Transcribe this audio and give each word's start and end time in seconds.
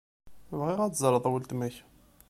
Bɣiɣ 0.59 0.79
ad 0.81 0.97
ẓreɣ 1.01 1.25
weltma-k. 1.31 1.75